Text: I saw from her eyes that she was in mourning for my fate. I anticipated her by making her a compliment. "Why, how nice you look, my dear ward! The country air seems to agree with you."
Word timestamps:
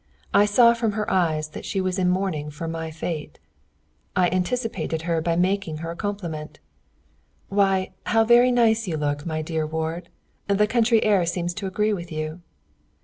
I 0.33 0.47
saw 0.47 0.73
from 0.73 0.93
her 0.93 1.07
eyes 1.11 1.49
that 1.49 1.63
she 1.63 1.79
was 1.79 1.99
in 1.99 2.09
mourning 2.09 2.49
for 2.49 2.67
my 2.67 2.89
fate. 2.89 3.37
I 4.15 4.29
anticipated 4.29 5.03
her 5.03 5.21
by 5.21 5.35
making 5.35 5.77
her 5.85 5.91
a 5.91 5.95
compliment. 5.95 6.59
"Why, 7.49 7.93
how 8.07 8.23
nice 8.23 8.87
you 8.87 8.97
look, 8.97 9.27
my 9.27 9.43
dear 9.43 9.67
ward! 9.67 10.09
The 10.47 10.65
country 10.65 11.03
air 11.03 11.23
seems 11.27 11.53
to 11.53 11.67
agree 11.67 11.93
with 11.93 12.11
you." 12.11 12.41